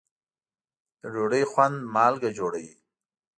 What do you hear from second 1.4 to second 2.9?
خوند مالګه جوړوي.